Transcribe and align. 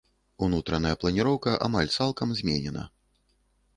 Унутраная 0.45 0.93
планіроўка 1.03 1.53
амаль 1.67 1.93
цалкам 1.99 2.27
зменена. 2.41 2.89